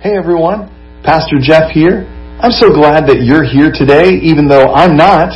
[0.00, 0.72] Hey everyone,
[1.04, 2.08] Pastor Jeff here.
[2.40, 5.28] I'm so glad that you're here today, even though I'm not.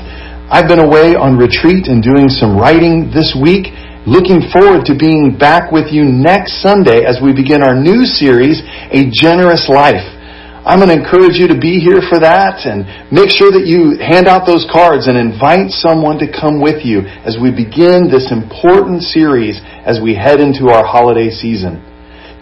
[0.49, 3.69] I've been away on retreat and doing some writing this week.
[4.09, 8.65] Looking forward to being back with you next Sunday as we begin our new series,
[8.89, 10.01] A Generous Life.
[10.65, 14.01] I'm going to encourage you to be here for that and make sure that you
[14.01, 18.33] hand out those cards and invite someone to come with you as we begin this
[18.33, 21.85] important series as we head into our holiday season.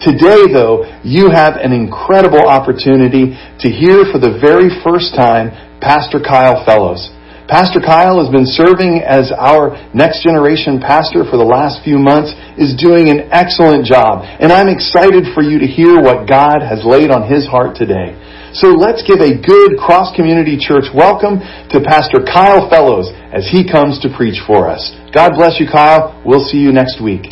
[0.03, 6.19] Today, though, you have an incredible opportunity to hear for the very first time Pastor
[6.19, 7.07] Kyle Fellows.
[7.47, 12.35] Pastor Kyle has been serving as our next generation pastor for the last few months,
[12.59, 16.83] is doing an excellent job, and I'm excited for you to hear what God has
[16.83, 18.11] laid on his heart today.
[18.51, 21.39] So let's give a good cross community church welcome
[21.71, 24.91] to Pastor Kyle Fellows as he comes to preach for us.
[25.15, 26.11] God bless you, Kyle.
[26.27, 27.31] We'll see you next week.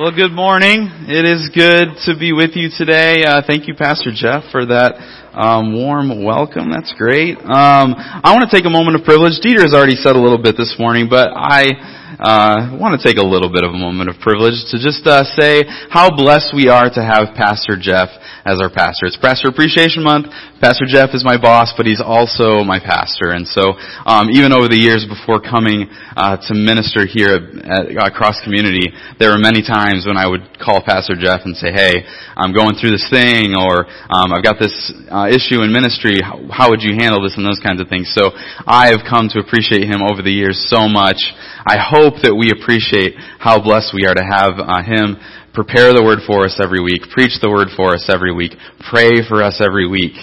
[0.00, 0.88] Well, good morning.
[1.12, 3.20] It is good to be with you today.
[3.20, 4.96] Uh, thank you, Pastor Jeff, for that
[5.36, 6.72] um, warm welcome.
[6.72, 7.36] That's great.
[7.36, 9.36] Um, I want to take a moment of privilege.
[9.44, 13.22] Dieter has already said a little bit this morning, but I uh, want to take
[13.22, 16.66] a little bit of a moment of privilege to just uh, say how blessed we
[16.66, 18.10] are to have Pastor Jeff
[18.44, 19.06] as our pastor.
[19.06, 20.32] It's Pastor Appreciation Month.
[20.60, 23.32] Pastor Jeff is my boss, but he's also my pastor.
[23.36, 23.76] And so,
[24.08, 28.88] um, even over the years before coming uh, to minister here at, at Cross Community,
[29.20, 32.04] there were many times when I would call Pastor Jeff and say, "Hey,
[32.36, 34.74] I'm going through this thing," or um, "I've got this
[35.08, 36.20] uh, issue in ministry.
[36.20, 38.08] How, how would you handle this?" and those kinds of things.
[38.16, 38.32] So,
[38.66, 41.20] I have come to appreciate him over the years so much.
[41.64, 45.16] I hope that we appreciate how blessed we are to have uh, him
[45.52, 48.54] prepare the word for us every week, preach the word for us every week,
[48.90, 50.14] pray for us every week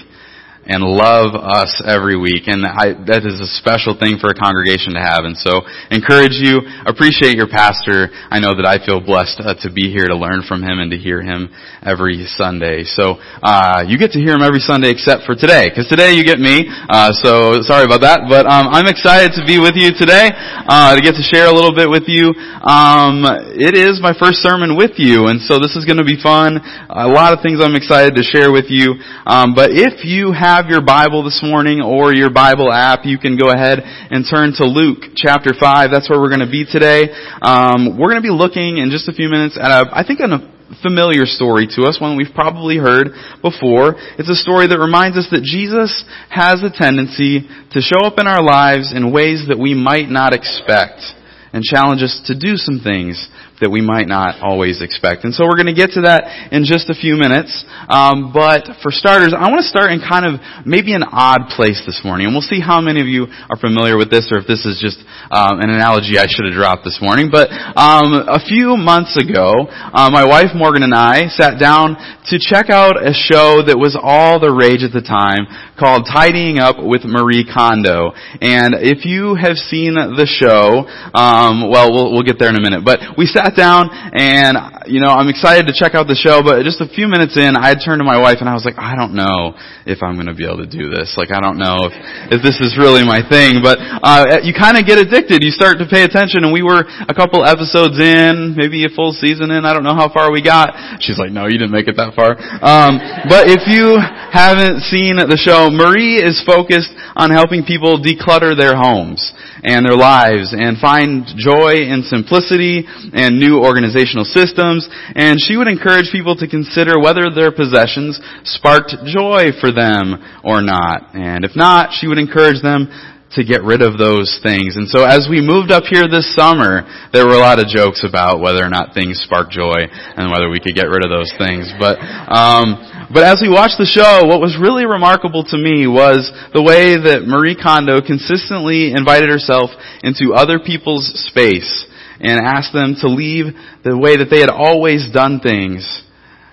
[0.68, 2.52] and love us every week.
[2.52, 5.24] And I, that is a special thing for a congregation to have.
[5.24, 8.12] And so encourage you, appreciate your pastor.
[8.28, 10.92] I know that I feel blessed uh, to be here to learn from him and
[10.92, 11.48] to hear him
[11.80, 12.84] every Sunday.
[12.84, 16.28] So, uh, you get to hear him every Sunday except for today, because today you
[16.28, 16.68] get me.
[16.68, 20.30] Uh, so sorry about that, but, um, I'm excited to be with you today,
[20.68, 22.36] uh, to get to share a little bit with you.
[22.68, 23.24] Um,
[23.56, 26.60] it is my first sermon with you, and so this is going to be fun.
[26.90, 29.00] A lot of things I'm excited to share with you.
[29.26, 33.20] Um, but if you have have your Bible this morning or your Bible app, you
[33.20, 35.94] can go ahead and turn to Luke chapter 5.
[35.94, 37.14] That's where we're going to be today.
[37.46, 40.18] Um, we're going to be looking in just a few minutes at a, I think
[40.18, 40.42] a
[40.82, 43.14] familiar story to us, one we've probably heard
[43.46, 44.02] before.
[44.18, 45.94] It's a story that reminds us that Jesus
[46.34, 50.34] has a tendency to show up in our lives in ways that we might not
[50.34, 51.06] expect
[51.54, 53.30] and challenge us to do some things
[53.60, 55.26] that we might not always expect.
[55.26, 57.50] And so we're going to get to that in just a few minutes.
[57.90, 61.82] Um, but for starters, I want to start in kind of maybe an odd place
[61.86, 64.46] this morning, and we'll see how many of you are familiar with this, or if
[64.46, 65.02] this is just
[65.34, 67.34] um, an analogy I should have dropped this morning.
[67.34, 71.98] But um, a few months ago, uh, my wife Morgan and I sat down
[72.30, 76.60] to check out a show that was all the rage at the time called Tidying
[76.60, 78.14] Up with Marie Kondo.
[78.42, 80.86] And if you have seen the show,
[81.18, 82.84] um, well, well, we'll get there in a minute.
[82.86, 86.64] But we sat down and, you know, I'm excited to check out the show, but
[86.64, 88.96] just a few minutes in, I turned to my wife and I was like, I
[88.96, 89.56] don't know
[89.88, 91.16] if I'm going to be able to do this.
[91.16, 91.94] Like, I don't know if,
[92.34, 93.64] if this is really my thing.
[93.64, 95.44] But uh, you kind of get addicted.
[95.44, 99.16] You start to pay attention, and we were a couple episodes in, maybe a full
[99.16, 99.64] season in.
[99.64, 100.76] I don't know how far we got.
[101.00, 102.36] She's like, No, you didn't make it that far.
[102.60, 103.00] Um,
[103.30, 108.76] but if you haven't seen the show, Marie is focused on helping people declutter their
[108.76, 114.88] homes and their lives and find joy in simplicity and new organizational systems.
[115.16, 120.62] And she would encourage people to consider whether their possessions sparked joy for them or
[120.62, 121.16] not.
[121.16, 122.90] And if not, she would encourage them
[123.32, 124.78] to get rid of those things.
[124.78, 128.06] And so as we moved up here this summer, there were a lot of jokes
[128.08, 131.32] about whether or not things spark joy and whether we could get rid of those
[131.38, 131.68] things.
[131.76, 136.32] But, um, but as we watched the show, what was really remarkable to me was
[136.54, 139.72] the way that Marie Kondo consistently invited herself
[140.04, 141.87] into other people's space
[142.20, 143.46] and asked them to leave
[143.84, 146.04] the way that they had always done things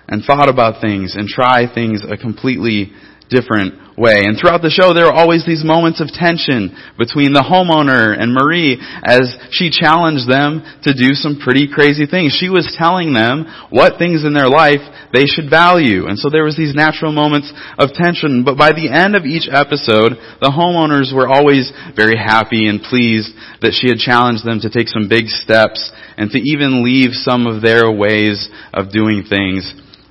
[0.07, 2.93] and thought about things and try things a completely
[3.29, 4.27] different way.
[4.27, 8.35] And throughout the show, there are always these moments of tension between the homeowner and
[8.35, 12.35] Marie as she challenged them to do some pretty crazy things.
[12.35, 14.83] She was telling them what things in their life
[15.15, 16.05] they should value.
[16.11, 18.43] And so there was these natural moments of tension.
[18.43, 23.31] But by the end of each episode, the homeowners were always very happy and pleased
[23.63, 25.79] that she had challenged them to take some big steps
[26.19, 29.63] and to even leave some of their ways of doing things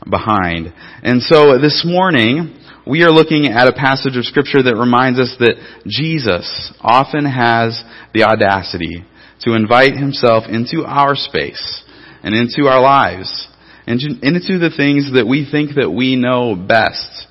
[0.09, 0.73] behind.
[1.05, 5.35] And so this morning, we are looking at a passage of scripture that reminds us
[5.39, 7.83] that Jesus often has
[8.13, 9.05] the audacity
[9.41, 11.83] to invite himself into our space
[12.23, 13.49] and into our lives,
[13.87, 17.27] and into the things that we think that we know best.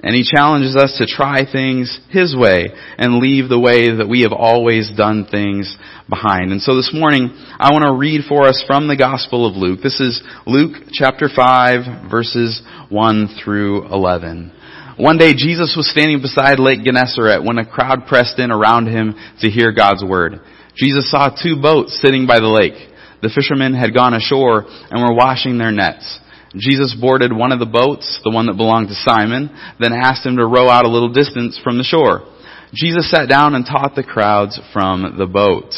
[0.00, 2.68] And he challenges us to try things his way
[2.98, 5.76] and leave the way that we have always done things
[6.08, 6.52] behind.
[6.52, 9.80] And so this morning, I want to read for us from the Gospel of Luke.
[9.82, 14.52] This is Luke chapter 5 verses 1 through 11.
[14.98, 19.14] One day Jesus was standing beside Lake Gennesaret when a crowd pressed in around him
[19.38, 20.40] to hear God's word.
[20.74, 22.74] Jesus saw two boats sitting by the lake.
[23.22, 26.18] The fishermen had gone ashore and were washing their nets.
[26.56, 30.36] Jesus boarded one of the boats, the one that belonged to Simon, then asked him
[30.36, 32.26] to row out a little distance from the shore.
[32.74, 35.74] Jesus sat down and taught the crowds from the boat.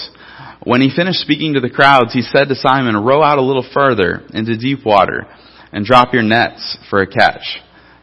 [0.65, 3.69] When he finished speaking to the crowds, he said to Simon, row out a little
[3.75, 5.27] further into deep water
[5.73, 7.61] and drop your nets for a catch.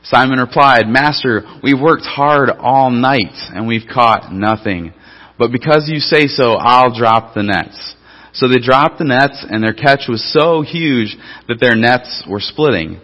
[0.10, 4.94] Simon replied, Master, we've worked hard all night and we've caught nothing.
[5.38, 7.96] But because you say so, I'll drop the nets.
[8.32, 11.18] So they dropped the nets and their catch was so huge
[11.48, 13.02] that their nets were splitting.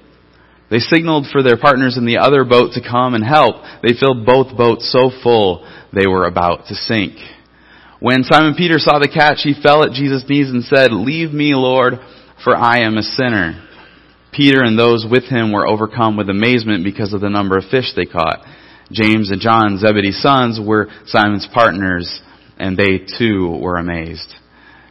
[0.70, 3.58] They signaled for their partners in the other boat to come and help.
[3.84, 7.14] They filled both boats so full they were about to sink.
[8.00, 11.54] When Simon Peter saw the catch, he fell at Jesus' knees and said, Leave me,
[11.54, 11.96] Lord,
[12.44, 13.63] for I am a sinner.
[14.34, 17.92] Peter and those with him were overcome with amazement because of the number of fish
[17.96, 18.46] they caught.
[18.92, 22.22] James and John, Zebedee's sons, were Simon's partners,
[22.58, 24.34] and they too were amazed.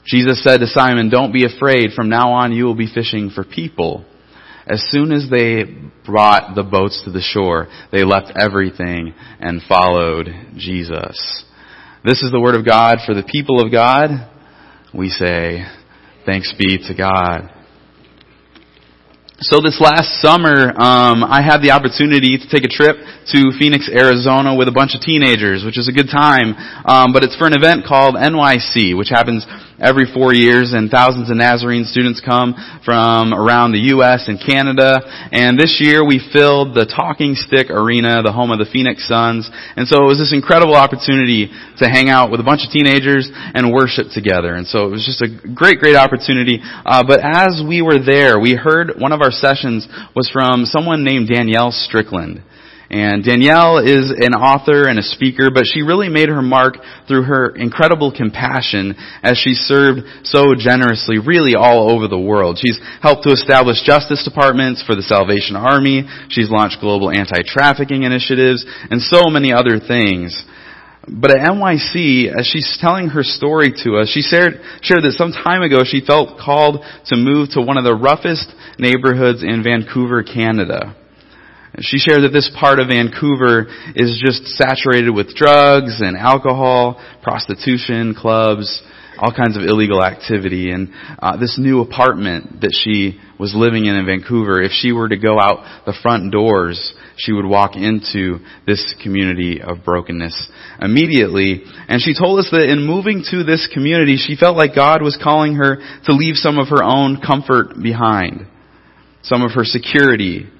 [0.04, 1.92] Jesus said to Simon, Don't be afraid.
[1.94, 4.04] From now on you will be fishing for people.
[4.66, 5.64] As soon as they
[6.04, 11.44] brought the boats to the shore, they left everything and followed Jesus.
[12.04, 14.10] This is the word of God for the people of God.
[14.94, 15.64] We say,
[16.26, 17.61] Thanks be to God.
[19.42, 22.94] So this last summer, um, I had the opportunity to take a trip
[23.34, 26.54] to Phoenix, Arizona with a bunch of teenagers, which is a good time.
[26.86, 29.42] Um, but it's for an event called NYC, which happens
[29.78, 32.54] every four years, and thousands of Nazarene students come
[32.84, 34.28] from around the U.S.
[34.28, 35.00] and Canada.
[35.32, 39.48] And this year we filled the Talking Stick Arena, the home of the Phoenix Suns.
[39.76, 43.30] And so it was this incredible opportunity to hang out with a bunch of teenagers
[43.32, 44.54] and worship together.
[44.54, 46.60] And so it was just a great, great opportunity.
[46.62, 51.04] Uh, but as we were there, we heard one of our sessions was from someone
[51.04, 52.42] named Danielle Strickland.
[52.92, 56.76] And Danielle is an author and a speaker, but she really made her mark
[57.08, 62.60] through her incredible compassion as she served so generously really all over the world.
[62.60, 66.04] She's helped to establish justice departments for the Salvation Army.
[66.28, 70.36] She's launched global anti-trafficking initiatives and so many other things.
[71.08, 75.32] But at NYC, as she's telling her story to us, she shared, shared that some
[75.32, 80.22] time ago she felt called to move to one of the roughest neighborhoods in Vancouver,
[80.22, 80.94] Canada.
[81.80, 88.14] She shared that this part of Vancouver is just saturated with drugs and alcohol, prostitution,
[88.14, 88.82] clubs,
[89.18, 90.70] all kinds of illegal activity.
[90.70, 95.08] And uh, this new apartment that she was living in in Vancouver, if she were
[95.08, 101.62] to go out the front doors, she would walk into this community of brokenness immediately.
[101.88, 105.18] And she told us that in moving to this community, she felt like God was
[105.22, 108.46] calling her to leave some of her own comfort behind,
[109.22, 110.50] some of her security,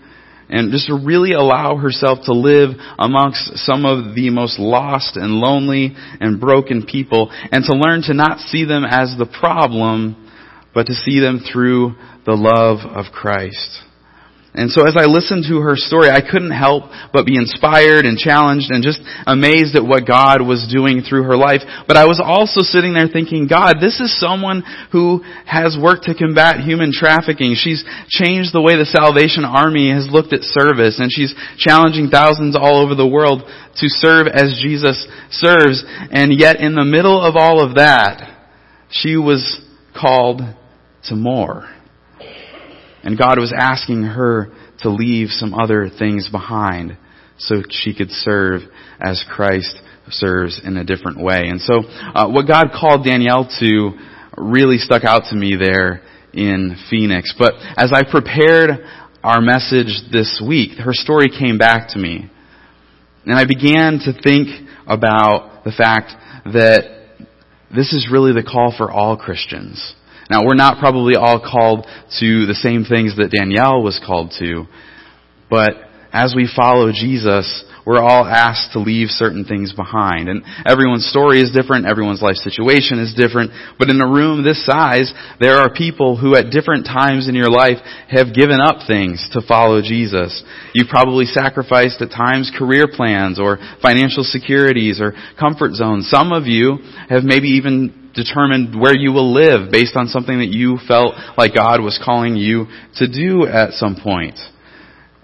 [0.52, 5.32] and just to really allow herself to live amongst some of the most lost and
[5.32, 10.30] lonely and broken people and to learn to not see them as the problem,
[10.74, 11.94] but to see them through
[12.26, 13.82] the love of Christ.
[14.54, 18.18] And so as I listened to her story, I couldn't help but be inspired and
[18.20, 21.64] challenged and just amazed at what God was doing through her life.
[21.88, 26.14] But I was also sitting there thinking, God, this is someone who has worked to
[26.14, 27.56] combat human trafficking.
[27.56, 27.80] She's
[28.12, 32.76] changed the way the Salvation Army has looked at service and she's challenging thousands all
[32.76, 35.80] over the world to serve as Jesus serves.
[36.12, 38.20] And yet in the middle of all of that,
[38.90, 39.64] she was
[39.96, 40.42] called
[41.08, 41.72] to more.
[43.02, 46.96] And God was asking her to leave some other things behind
[47.38, 48.62] so she could serve
[49.00, 49.76] as Christ
[50.10, 51.48] serves in a different way.
[51.48, 51.82] And so,
[52.14, 53.90] uh, what God called Danielle to
[54.36, 57.34] really stuck out to me there in Phoenix.
[57.38, 58.70] But as I prepared
[59.22, 62.30] our message this week, her story came back to me.
[63.24, 64.48] And I began to think
[64.86, 66.12] about the fact
[66.46, 67.02] that
[67.74, 69.94] this is really the call for all Christians.
[70.30, 71.86] Now, we're not probably all called
[72.20, 74.66] to the same things that Danielle was called to,
[75.50, 75.72] but
[76.12, 80.28] as we follow Jesus, we're all asked to leave certain things behind.
[80.28, 84.64] And everyone's story is different, everyone's life situation is different, but in a room this
[84.64, 89.26] size, there are people who at different times in your life have given up things
[89.32, 90.44] to follow Jesus.
[90.74, 96.08] You've probably sacrificed at times career plans or financial securities or comfort zones.
[96.08, 100.50] Some of you have maybe even determine where you will live based on something that
[100.50, 102.66] you felt like God was calling you
[102.96, 104.38] to do at some point.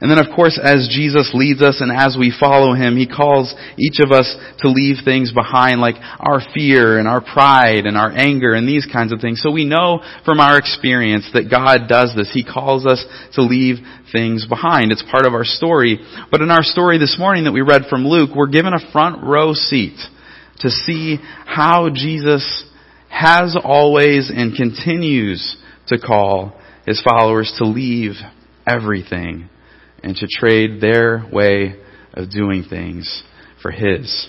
[0.01, 3.53] And then of course, as Jesus leads us and as we follow Him, He calls
[3.77, 4.31] each of us
[4.61, 8.87] to leave things behind like our fear and our pride and our anger and these
[8.87, 9.43] kinds of things.
[9.43, 12.31] So we know from our experience that God does this.
[12.33, 13.05] He calls us
[13.35, 13.79] to leave
[14.13, 14.93] things behind.
[14.93, 15.99] It's part of our story.
[16.31, 19.25] But in our story this morning that we read from Luke, we're given a front
[19.25, 19.99] row seat
[20.61, 22.65] to see how Jesus
[23.09, 25.57] has always and continues
[25.89, 28.13] to call His followers to leave
[28.67, 29.49] everything
[30.03, 31.75] and to trade their way
[32.15, 33.23] of doing things
[33.63, 34.29] for His.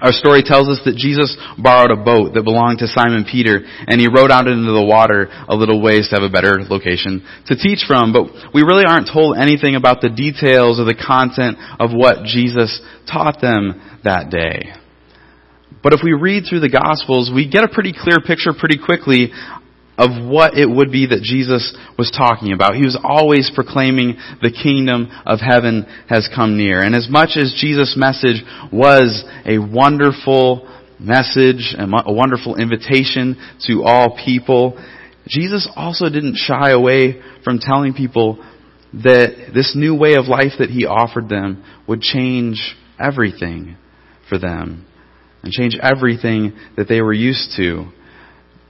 [0.00, 4.00] Our story tells us that Jesus borrowed a boat that belonged to Simon Peter and
[4.00, 7.58] he rowed out into the water a little ways to have a better location to
[7.58, 11.90] teach from, but we really aren't told anything about the details or the content of
[11.90, 14.70] what Jesus taught them that day.
[15.82, 19.30] But if we read through the Gospels, we get a pretty clear picture pretty quickly
[19.98, 22.76] of what it would be that Jesus was talking about.
[22.76, 26.80] He was always proclaiming the kingdom of heaven has come near.
[26.80, 28.42] And as much as Jesus' message
[28.72, 30.68] was a wonderful
[31.00, 34.78] message, and a wonderful invitation to all people,
[35.28, 38.44] Jesus also didn't shy away from telling people
[38.94, 43.76] that this new way of life that he offered them would change everything
[44.28, 44.87] for them
[45.42, 47.90] and change everything that they were used to.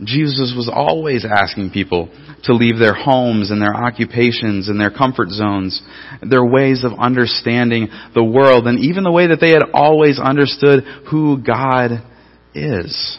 [0.05, 2.09] Jesus was always asking people
[2.45, 5.83] to leave their homes and their occupations and their comfort zones,
[6.23, 10.85] their ways of understanding the world, and even the way that they had always understood
[11.11, 12.03] who God
[12.55, 13.19] is.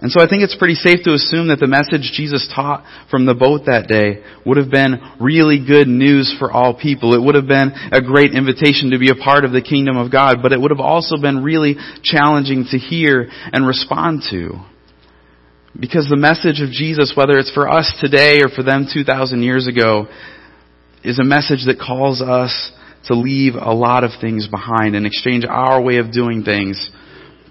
[0.00, 3.26] And so I think it's pretty safe to assume that the message Jesus taught from
[3.26, 7.14] the boat that day would have been really good news for all people.
[7.14, 10.12] It would have been a great invitation to be a part of the kingdom of
[10.12, 11.74] God, but it would have also been really
[12.04, 14.62] challenging to hear and respond to.
[15.78, 19.66] Because the message of Jesus, whether it's for us today or for them 2,000 years
[19.66, 20.06] ago,
[21.02, 22.70] is a message that calls us
[23.06, 26.90] to leave a lot of things behind and exchange our way of doing things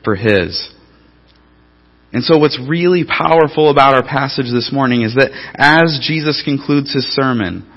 [0.04, 0.72] for His.
[2.14, 6.94] And so what's really powerful about our passage this morning is that as Jesus concludes
[6.94, 7.70] His sermon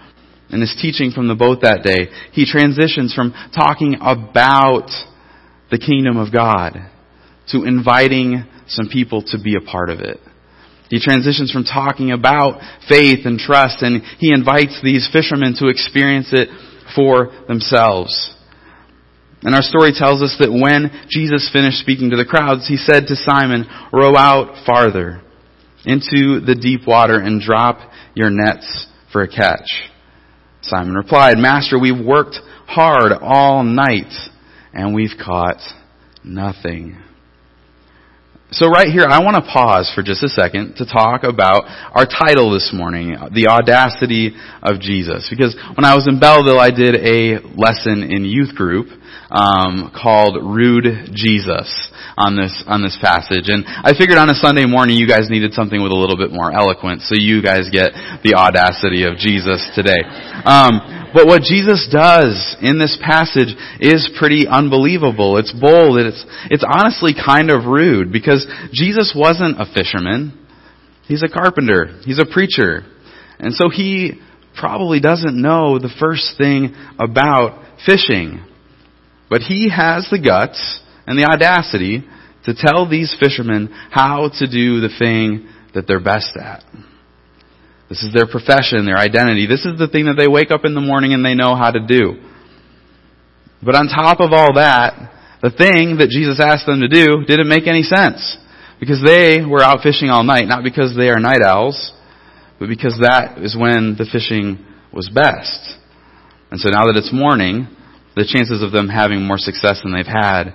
[0.51, 4.91] and His teaching from the boat that day, He transitions from talking about
[5.71, 6.79] the kingdom of God
[7.49, 10.19] to inviting some people to be a part of it.
[10.91, 16.31] He transitions from talking about faith and trust and he invites these fishermen to experience
[16.33, 16.49] it
[16.97, 18.35] for themselves.
[19.43, 23.07] And our story tells us that when Jesus finished speaking to the crowds, he said
[23.09, 25.23] to Simon, row out farther
[25.85, 27.79] into the deep water and drop
[28.15, 29.67] your nets for a catch.
[30.63, 34.13] Simon replied, Master, we've worked hard all night
[34.75, 35.61] and we've caught
[36.23, 37.01] nothing.
[38.53, 42.05] So right here, I want to pause for just a second to talk about our
[42.05, 45.29] title this morning, The Audacity of Jesus.
[45.31, 48.91] Because when I was in Belleville, I did a lesson in youth group,
[49.31, 51.69] um, called Rude Jesus
[52.17, 53.47] on this, on this passage.
[53.47, 56.33] And I figured on a Sunday morning you guys needed something with a little bit
[56.33, 60.03] more eloquence, so you guys get the audacity of Jesus today.
[60.45, 65.39] Um, but what Jesus does in this passage is pretty unbelievable.
[65.39, 65.99] It's bold.
[65.99, 70.39] It's, it's honestly kind of rude because Jesus wasn't a fisherman.
[71.07, 71.99] He's a carpenter.
[72.05, 72.87] He's a preacher.
[73.41, 74.21] And so he
[74.55, 78.45] probably doesn't know the first thing about fishing.
[79.31, 82.05] But he has the guts and the audacity
[82.45, 86.65] to tell these fishermen how to do the thing that they're best at.
[87.89, 89.47] This is their profession, their identity.
[89.47, 91.71] This is the thing that they wake up in the morning and they know how
[91.71, 92.23] to do.
[93.63, 97.49] But on top of all that, the thing that Jesus asked them to do didn't
[97.49, 98.37] make any sense.
[98.79, 101.93] Because they were out fishing all night, not because they are night owls,
[102.59, 105.77] but because that is when the fishing was best.
[106.51, 107.69] And so now that it's morning,
[108.17, 110.55] the chances of them having more success than they've had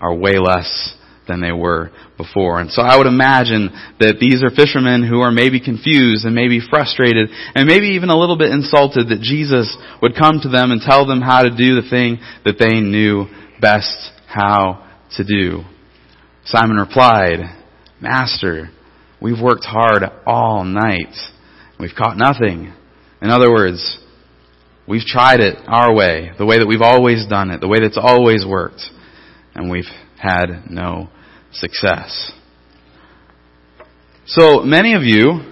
[0.00, 0.94] are way less
[1.28, 2.60] than they were before.
[2.60, 6.60] And so I would imagine that these are fishermen who are maybe confused and maybe
[6.60, 9.70] frustrated and maybe even a little bit insulted that Jesus
[10.02, 13.26] would come to them and tell them how to do the thing that they knew
[13.60, 13.94] best
[14.26, 15.62] how to do.
[16.44, 17.38] Simon replied,
[18.00, 18.70] Master,
[19.20, 21.14] we've worked hard all night.
[21.78, 22.74] We've caught nothing.
[23.22, 23.98] In other words,
[24.90, 27.96] we've tried it our way, the way that we've always done it, the way that's
[27.96, 28.82] always worked,
[29.54, 31.08] and we've had no
[31.52, 32.32] success.
[34.26, 35.46] So many of you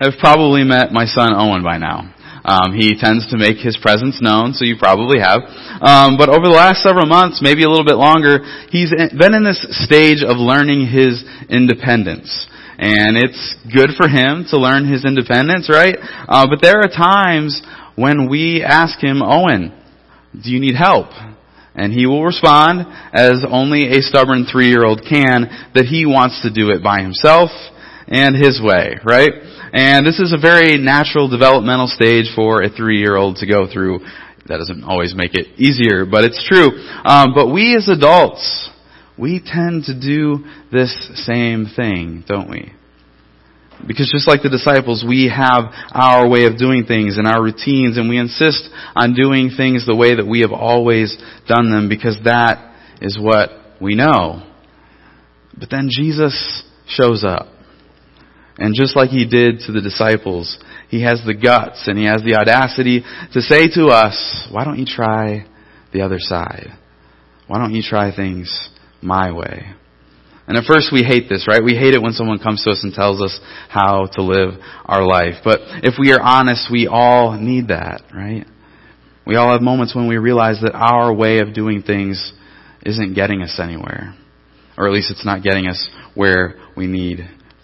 [0.00, 2.14] have probably met my son Owen by now.
[2.44, 5.40] Um, he tends to make his presence known, so you probably have.
[5.80, 9.42] Um, but over the last several months, maybe a little bit longer, he's been in
[9.42, 12.28] this stage of learning his independence.
[12.76, 15.96] And it's good for him to learn his independence, right?
[16.28, 17.62] Uh, but there are times
[17.96, 19.72] when we ask him, Owen,
[20.32, 21.08] do you need help?
[21.74, 26.70] And he will respond, as only a stubborn three-year-old can, that he wants to do
[26.70, 27.50] it by himself
[28.06, 29.32] and his way, right?
[29.72, 34.00] And this is a very natural developmental stage for a three-year-old to go through.
[34.46, 36.78] That doesn't always make it easier, but it's true.
[37.04, 38.70] Um, but we as adults,
[39.18, 40.94] we tend to do this
[41.26, 42.72] same thing, don't we?
[43.86, 47.98] Because just like the disciples, we have our way of doing things and our routines
[47.98, 51.16] and we insist on doing things the way that we have always
[51.46, 53.50] done them because that is what
[53.80, 54.42] we know.
[55.58, 57.48] But then Jesus shows up.
[58.56, 62.22] And just like he did to the disciples, he has the guts and he has
[62.22, 63.02] the audacity
[63.32, 65.44] to say to us, why don't you try
[65.92, 66.68] the other side?
[67.46, 68.70] Why don't you try things
[69.02, 69.74] my way?
[70.46, 71.64] And at first we hate this, right?
[71.64, 75.06] We hate it when someone comes to us and tells us how to live our
[75.06, 75.36] life.
[75.42, 78.46] But if we are honest, we all need that, right?
[79.26, 82.32] We all have moments when we realize that our way of doing things
[82.84, 84.14] isn't getting us anywhere.
[84.76, 87.20] Or at least it's not getting us where we need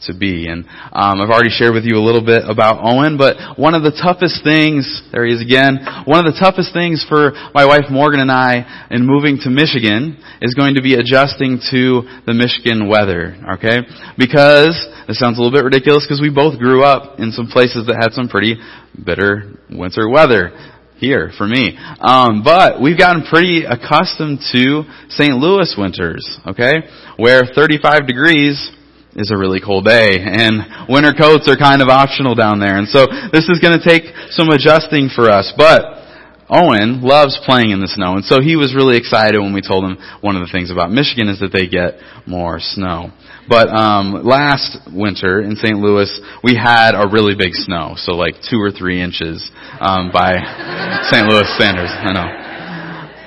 [0.07, 0.49] to be.
[0.49, 3.83] And um, I've already shared with you a little bit about Owen, but one of
[3.83, 7.91] the toughest things, there he is again, one of the toughest things for my wife
[7.91, 12.89] Morgan and I in moving to Michigan is going to be adjusting to the Michigan
[12.89, 13.85] weather, okay?
[14.17, 14.75] Because,
[15.09, 18.01] it sounds a little bit ridiculous because we both grew up in some places that
[18.01, 18.57] had some pretty
[18.95, 20.53] bitter winter weather
[21.01, 21.77] here for me.
[22.01, 25.33] Um, but we've gotten pretty accustomed to St.
[25.33, 26.75] Louis winters, okay?
[27.17, 28.71] Where 35 degrees
[29.17, 32.79] is a really cold day and winter coats are kind of optional down there.
[32.79, 35.53] And so this is going to take some adjusting for us.
[35.57, 35.99] But
[36.51, 39.85] Owen loves playing in the snow and so he was really excited when we told
[39.85, 43.11] him one of the things about Michigan is that they get more snow.
[43.49, 45.75] But um, last winter in St.
[45.75, 46.11] Louis,
[46.45, 49.43] we had a really big snow, so like two or three inches
[49.81, 50.39] um, by
[51.11, 51.27] St.
[51.27, 51.91] Louis standards.
[51.91, 52.31] I know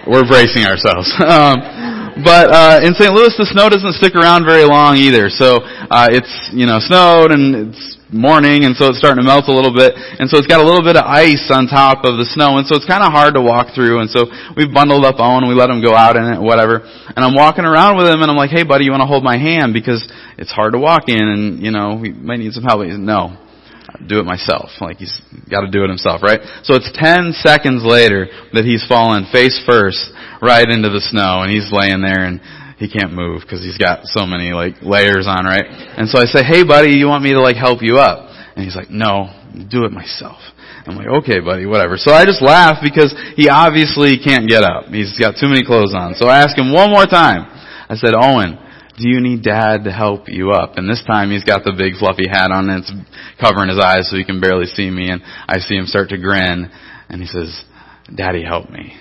[0.07, 1.11] we're bracing ourselves.
[1.23, 3.09] Um, but uh, in St.
[3.09, 5.33] Louis, the snow doesn't stick around very long either.
[5.33, 9.49] So uh, it's you know snowed and it's morning, and so it's starting to melt
[9.49, 12.21] a little bit, and so it's got a little bit of ice on top of
[12.21, 14.05] the snow, and so it's kind of hard to walk through.
[14.05, 16.85] And so we've bundled up Owen, and we let him go out in it, whatever.
[16.85, 19.25] And I'm walking around with him, and I'm like, "Hey, buddy, you want to hold
[19.25, 20.05] my hand because
[20.37, 23.01] it's hard to walk in, and you know we might need some help." He said,
[23.01, 23.41] "No."
[24.07, 24.69] Do it myself.
[24.81, 25.13] Like he's
[25.49, 26.39] got to do it himself, right?
[26.63, 31.51] So it's 10 seconds later that he's fallen face first right into the snow and
[31.51, 32.41] he's laying there and
[32.77, 35.65] he can't move because he's got so many like layers on, right?
[35.67, 38.27] And so I say, hey buddy, you want me to like help you up?
[38.55, 39.31] And he's like, no,
[39.69, 40.39] do it myself.
[40.83, 41.95] I'm like, okay buddy, whatever.
[41.95, 44.91] So I just laugh because he obviously can't get up.
[44.91, 46.15] He's got too many clothes on.
[46.15, 47.47] So I ask him one more time.
[47.87, 48.57] I said, Owen,
[48.97, 50.77] do you need dad to help you up?
[50.77, 52.91] And this time he's got the big fluffy hat on and it's
[53.41, 56.17] covering his eyes so he can barely see me and I see him start to
[56.17, 56.69] grin
[57.09, 57.63] and he says,
[58.13, 58.95] Daddy help me.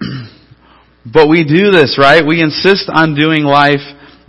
[1.06, 2.26] but we do this, right?
[2.26, 3.80] We insist on doing life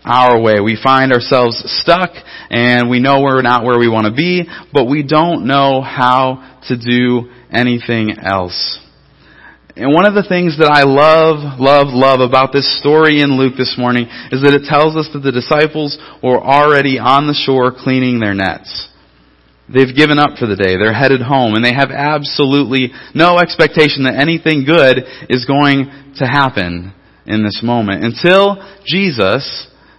[0.06, 0.56] our way.
[0.64, 2.12] We find ourselves stuck
[2.50, 6.60] and we know we're not where we want to be, but we don't know how
[6.68, 8.80] to do anything else.
[9.76, 13.58] And one of the things that I love, love, love about this story in Luke
[13.58, 17.74] this morning is that it tells us that the disciples were already on the shore
[17.74, 18.70] cleaning their nets.
[19.66, 20.78] They've given up for the day.
[20.78, 25.90] They're headed home and they have absolutely no expectation that anything good is going
[26.22, 26.94] to happen
[27.26, 29.42] in this moment until Jesus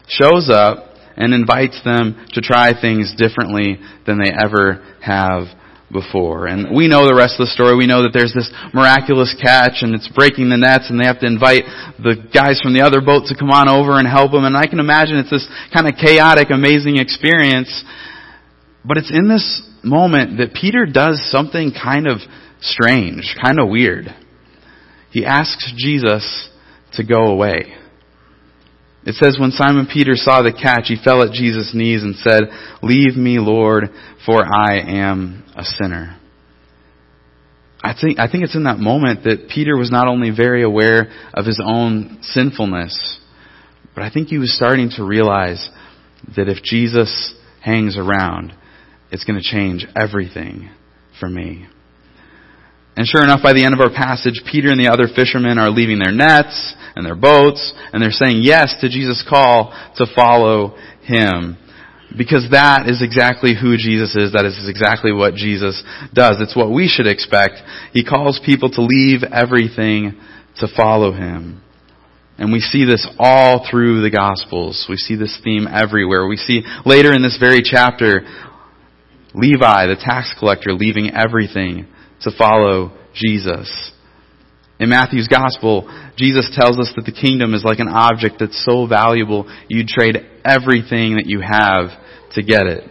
[0.07, 5.51] shows up and invites them to try things differently than they ever have
[5.95, 6.51] before.
[6.51, 7.79] And we know the rest of the story.
[7.79, 11.23] We know that there's this miraculous catch and it's breaking the nets and they have
[11.23, 11.65] to invite
[12.03, 14.45] the guys from the other boat to come on over and help them.
[14.45, 17.71] And I can imagine it's this kind of chaotic, amazing experience.
[18.85, 22.19] But it's in this moment that Peter does something kind of
[22.61, 24.11] strange, kind of weird.
[25.15, 26.51] He asks Jesus
[26.95, 27.84] to go away.
[29.07, 32.45] It says, when Simon Peter saw the catch, he fell at Jesus' knees and said,
[32.83, 33.85] Leave me, Lord,
[34.25, 36.19] for I am a sinner.
[37.83, 41.13] I think, I think it's in that moment that Peter was not only very aware
[41.35, 43.21] of his own sinfulness,
[43.95, 45.69] but I think he was starting to realize
[46.35, 48.55] that if Jesus hangs around,
[49.11, 50.71] it's going to change everything
[51.21, 51.67] for me.
[52.97, 55.71] And sure enough, by the end of our passage, Peter and the other fishermen are
[55.71, 60.77] leaving their nets and their boats, and they're saying yes to Jesus' call to follow
[61.03, 61.59] him.
[62.17, 64.33] Because that is exactly who Jesus is.
[64.33, 65.83] That is exactly what Jesus
[66.15, 66.39] does.
[66.39, 67.59] It's what we should expect.
[67.93, 70.15] He calls people to leave everything
[70.59, 71.61] to follow Him.
[72.39, 74.87] And we see this all through the Gospels.
[74.89, 76.29] We see this theme everywhere.
[76.29, 78.23] We see later in this very chapter,
[79.35, 81.89] Levi, the tax collector, leaving everything
[82.23, 83.93] to follow Jesus.
[84.81, 88.87] In Matthew's Gospel, Jesus tells us that the kingdom is like an object that's so
[88.87, 91.91] valuable you'd trade everything that you have
[92.33, 92.85] to get it.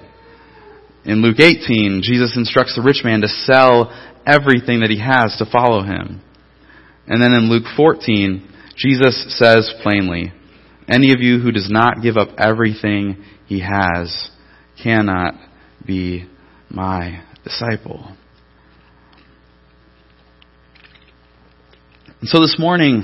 [1.05, 3.91] In Luke 18, Jesus instructs the rich man to sell
[4.25, 6.21] everything that he has to follow him.
[7.07, 10.31] And then in Luke 14, Jesus says plainly,
[10.87, 14.29] any of you who does not give up everything he has
[14.81, 15.35] cannot
[15.85, 16.27] be
[16.69, 18.15] my disciple.
[22.23, 23.03] And so this morning,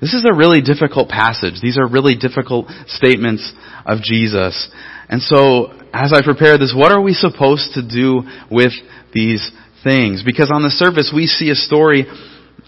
[0.00, 1.60] this is a really difficult passage.
[1.60, 3.52] These are really difficult statements
[3.84, 4.70] of Jesus.
[5.10, 8.72] And so, as I prepare this, what are we supposed to do with
[9.12, 9.52] these
[9.84, 10.22] things?
[10.24, 12.06] Because on the surface, we see a story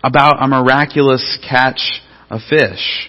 [0.03, 1.81] about a miraculous catch
[2.29, 3.09] of fish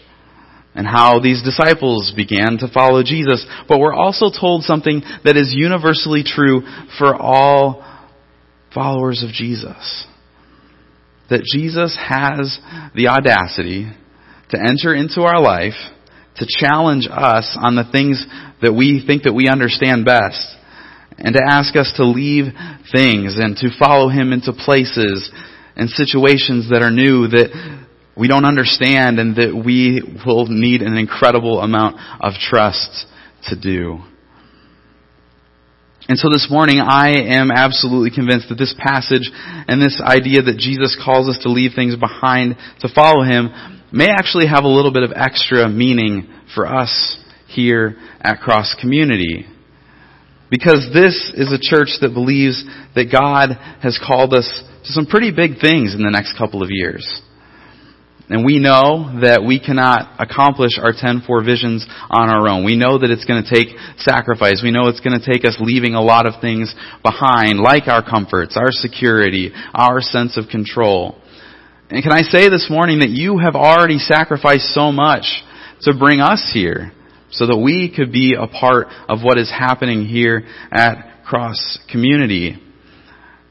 [0.74, 3.46] and how these disciples began to follow Jesus.
[3.68, 6.62] But we're also told something that is universally true
[6.98, 7.84] for all
[8.74, 10.08] followers of Jesus
[11.30, 12.60] that Jesus has
[12.94, 13.92] the audacity
[14.50, 15.74] to enter into our life
[16.38, 18.26] to challenge us on the things
[18.62, 20.56] that we think that we understand best
[21.18, 22.46] and to ask us to leave
[22.92, 25.32] things and to follow him into places
[25.76, 27.86] and situations that are new that
[28.18, 33.08] we don't understand and that we will need an incredible amount of trust
[33.48, 34.00] to do.
[36.08, 40.58] And so this morning, I am absolutely convinced that this passage and this idea that
[40.58, 43.50] Jesus calls us to leave things behind to follow Him
[43.92, 49.48] may actually have a little bit of extra meaning for us here at Cross Community.
[50.52, 52.64] Because this is a church that believes
[52.94, 54.46] that God has called us
[54.86, 57.22] to some pretty big things in the next couple of years.
[58.28, 62.66] And we know that we cannot accomplish our 10-4 visions on our own.
[62.66, 64.62] We know that it's going to take sacrifice.
[64.64, 68.02] We know it's going to take us leaving a lot of things behind, like our
[68.02, 71.22] comforts, our security, our sense of control.
[71.90, 75.26] And can I say this morning that you have already sacrificed so much
[75.82, 76.92] to bring us here
[77.30, 82.62] so that we could be a part of what is happening here at Cross Community.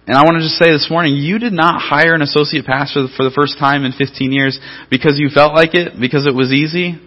[0.07, 3.07] And I want to just say this morning, you did not hire an associate pastor
[3.17, 6.53] for the first time in 15 years because you felt like it, because it was
[6.53, 7.01] easy.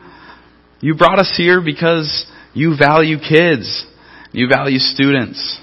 [0.81, 3.85] You brought us here because you value kids.
[4.31, 5.59] You value students.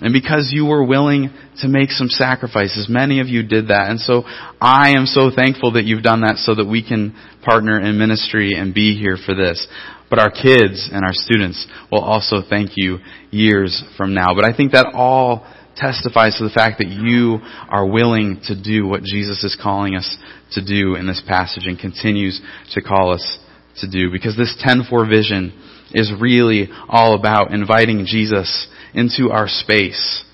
[0.00, 2.88] And because you were willing to make some sacrifices.
[2.88, 3.90] Many of you did that.
[3.90, 4.22] And so
[4.60, 8.52] I am so thankful that you've done that so that we can partner in ministry
[8.54, 9.66] and be here for this.
[10.10, 12.98] But our kids and our students will also thank you
[13.30, 14.34] years from now.
[14.34, 15.46] But I think that all
[15.78, 17.38] testifies to the fact that you
[17.68, 20.16] are willing to do what Jesus is calling us
[20.52, 22.40] to do in this passage and continues
[22.72, 23.38] to call us
[23.80, 24.10] to do.
[24.10, 25.52] Because this 10-4 vision
[25.92, 30.24] is really all about inviting Jesus into our space,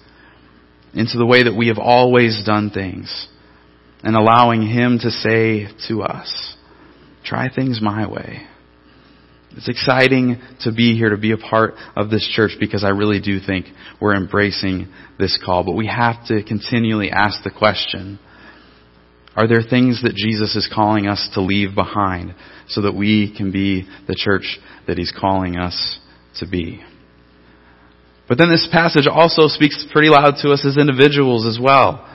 [0.94, 3.28] into the way that we have always done things,
[4.02, 6.57] and allowing Him to say to us,
[7.24, 8.46] try things my way.
[9.56, 13.20] It's exciting to be here, to be a part of this church because I really
[13.20, 13.66] do think
[14.00, 15.62] we're embracing this call.
[15.64, 18.18] But we have to continually ask the question,
[19.36, 22.34] are there things that Jesus is calling us to leave behind
[22.68, 25.98] so that we can be the church that He's calling us
[26.38, 26.82] to be?
[28.28, 32.10] But then this passage also speaks pretty loud to us as individuals as well.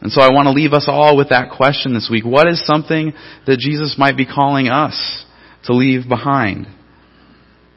[0.00, 2.24] And so I want to leave us all with that question this week.
[2.24, 3.14] What is something
[3.46, 5.24] that Jesus might be calling us
[5.64, 6.66] to leave behind?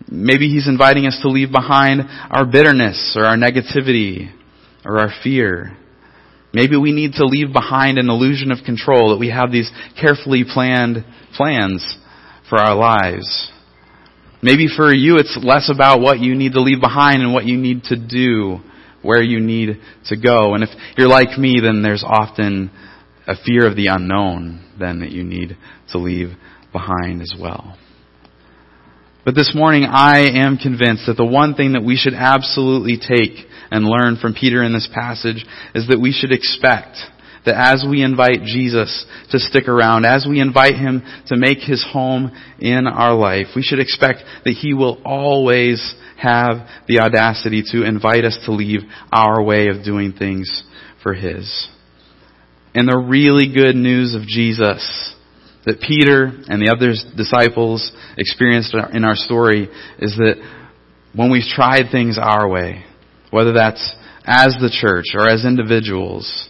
[0.09, 4.31] Maybe He's inviting us to leave behind our bitterness or our negativity
[4.85, 5.77] or our fear.
[6.53, 10.43] Maybe we need to leave behind an illusion of control, that we have these carefully
[10.43, 11.97] planned plans
[12.49, 13.51] for our lives.
[14.41, 17.57] Maybe for you it's less about what you need to leave behind and what you
[17.57, 18.59] need to do,
[19.01, 20.53] where you need to go.
[20.53, 22.71] And if you're like me, then there's often
[23.27, 25.57] a fear of the unknown then that you need
[25.91, 26.29] to leave
[26.71, 27.77] behind as well.
[29.27, 33.45] But this morning I am convinced that the one thing that we should absolutely take
[33.69, 36.95] and learn from Peter in this passage is that we should expect
[37.45, 41.85] that as we invite Jesus to stick around, as we invite Him to make His
[41.91, 47.83] home in our life, we should expect that He will always have the audacity to
[47.83, 48.79] invite us to leave
[49.11, 50.63] our way of doing things
[51.03, 51.67] for His.
[52.73, 55.15] And the really good news of Jesus
[55.67, 59.67] that Peter and the other disciples experienced in our story
[59.99, 60.35] is that
[61.13, 62.85] when we've tried things our way,
[63.31, 63.93] whether that's
[64.25, 66.49] as the church or as individuals,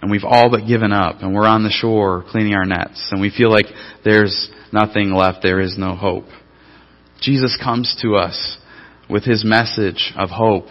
[0.00, 3.20] and we've all but given up and we're on the shore cleaning our nets and
[3.20, 3.66] we feel like
[4.04, 6.26] there's nothing left, there is no hope.
[7.20, 8.58] Jesus comes to us
[9.10, 10.68] with his message of hope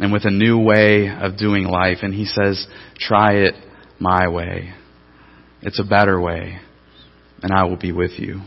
[0.00, 2.66] and with a new way of doing life and he says,
[2.98, 3.54] try it
[4.00, 4.74] my way.
[5.62, 6.60] It's a better way
[7.42, 8.42] and I will be with you.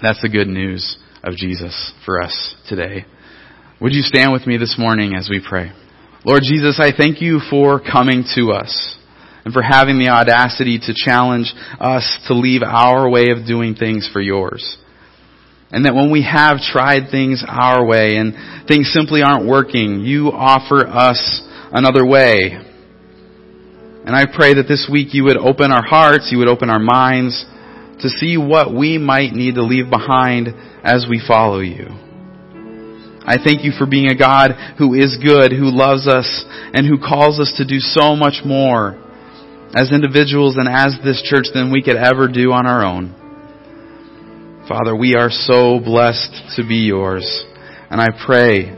[0.00, 3.04] That's the good news of Jesus for us today.
[3.80, 5.72] Would you stand with me this morning as we pray?
[6.24, 8.96] Lord Jesus, I thank you for coming to us
[9.44, 14.08] and for having the audacity to challenge us to leave our way of doing things
[14.12, 14.76] for yours.
[15.70, 20.28] And that when we have tried things our way and things simply aren't working, you
[20.28, 22.67] offer us another way.
[24.08, 26.78] And I pray that this week you would open our hearts, you would open our
[26.78, 27.44] minds
[28.00, 30.48] to see what we might need to leave behind
[30.82, 31.88] as we follow you.
[33.28, 36.24] I thank you for being a God who is good, who loves us,
[36.72, 38.96] and who calls us to do so much more
[39.76, 43.12] as individuals and as this church than we could ever do on our own.
[44.66, 47.44] Father, we are so blessed to be yours.
[47.90, 48.72] And I pray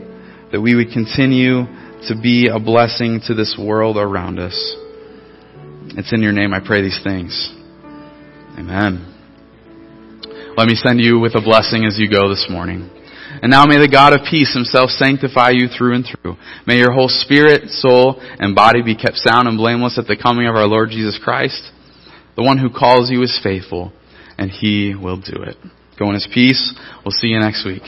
[0.51, 1.63] that we would continue
[2.09, 4.75] to be a blessing to this world around us.
[5.97, 7.53] It's in your name I pray these things.
[8.57, 9.07] Amen.
[10.55, 12.89] Let me send you with a blessing as you go this morning.
[13.41, 16.35] And now may the God of peace himself sanctify you through and through.
[16.67, 20.47] May your whole spirit, soul, and body be kept sound and blameless at the coming
[20.47, 21.71] of our Lord Jesus Christ.
[22.35, 23.91] The one who calls you is faithful,
[24.37, 25.57] and he will do it.
[25.97, 26.73] Go in his peace.
[27.03, 27.83] We'll see you next week.